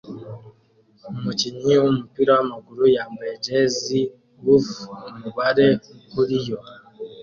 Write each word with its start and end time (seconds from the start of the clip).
Umukinnyi 1.17 1.73
wumupira 1.81 2.31
wamaguru 2.37 2.83
yambaye 2.95 3.33
jersey 3.45 4.03
wuth 4.43 4.71
umubare"" 5.09 5.67
kuriyo 6.09 6.57